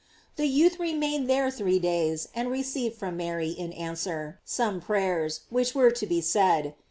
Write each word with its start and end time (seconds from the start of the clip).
The 0.35 0.47
youth 0.47 0.79
remained 0.79 1.29
there 1.29 1.51
three 1.51 1.77
days, 1.77 2.27
and 2.33 2.49
received 2.49 2.97
from 2.97 3.17
Mary, 3.17 3.49
in 3.49 3.71
answer, 3.71 4.39
some 4.43 4.81
prayers, 4.81 5.41
which 5.51 5.75
were 5.75 5.91
to 5.91 6.07
be 6.07 6.21
said. 6.21 6.73